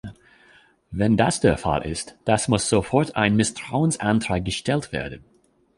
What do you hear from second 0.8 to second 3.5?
Wenn das der Fall ist, dass muss sofort ein